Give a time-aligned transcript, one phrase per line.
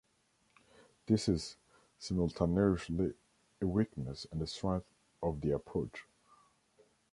[1.05, 1.57] This is
[1.99, 3.13] simultaneously
[3.61, 4.87] a weakness and a strength
[5.21, 6.07] of the approach.